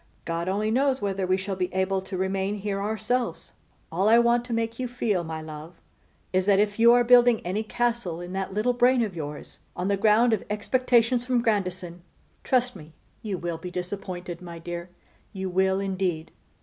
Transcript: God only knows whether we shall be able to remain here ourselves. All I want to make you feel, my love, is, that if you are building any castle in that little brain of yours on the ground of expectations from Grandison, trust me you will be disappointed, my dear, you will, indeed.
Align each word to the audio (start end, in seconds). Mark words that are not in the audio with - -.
God 0.25 0.49
only 0.49 0.71
knows 0.71 0.99
whether 0.99 1.27
we 1.27 1.37
shall 1.37 1.55
be 1.55 1.71
able 1.75 2.01
to 2.01 2.17
remain 2.17 2.55
here 2.55 2.81
ourselves. 2.81 3.51
All 3.91 4.09
I 4.09 4.17
want 4.17 4.43
to 4.45 4.51
make 4.51 4.79
you 4.79 4.87
feel, 4.87 5.23
my 5.23 5.43
love, 5.43 5.79
is, 6.33 6.47
that 6.47 6.57
if 6.57 6.79
you 6.79 6.91
are 6.93 7.03
building 7.03 7.39
any 7.45 7.61
castle 7.61 8.19
in 8.19 8.33
that 8.33 8.51
little 8.51 8.73
brain 8.73 9.03
of 9.03 9.15
yours 9.15 9.59
on 9.75 9.89
the 9.89 9.97
ground 9.97 10.33
of 10.33 10.43
expectations 10.49 11.23
from 11.23 11.43
Grandison, 11.43 12.01
trust 12.43 12.75
me 12.75 12.93
you 13.21 13.37
will 13.37 13.59
be 13.59 13.69
disappointed, 13.69 14.41
my 14.41 14.57
dear, 14.57 14.89
you 15.33 15.51
will, 15.51 15.79
indeed. 15.79 16.31